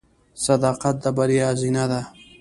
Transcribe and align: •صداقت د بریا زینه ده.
•صداقت 0.45 0.95
د 1.03 1.05
بریا 1.17 1.49
زینه 1.61 1.85
ده. 1.91 2.01